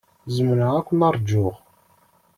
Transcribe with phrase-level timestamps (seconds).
[0.35, 1.55] Zemreɣ ad ken-ṛjuɣ.